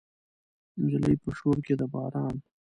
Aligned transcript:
نجلۍ 0.81 1.15
په 1.23 1.29
شور 1.37 1.57
کې 1.65 1.73
د 1.79 1.81
باران 1.93 2.35